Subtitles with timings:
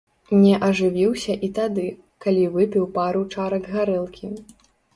[0.43, 1.85] Не ажывіўся і тады,
[2.27, 4.35] калі выпіў пару чарак гарэлкі.